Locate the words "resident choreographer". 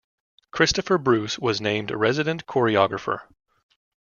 1.91-3.19